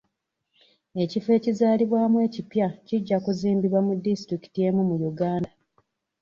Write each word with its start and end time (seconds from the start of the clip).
Ekifo 1.03 1.29
ekizaalibwamu 1.39 2.17
ekipya 2.27 2.67
kijja 2.87 3.17
kuzimbibwa 3.25 3.79
mu 3.87 3.93
disitulikiti 4.03 4.59
emu 4.67 4.81
mu 4.89 4.95
Uganda 5.11 5.49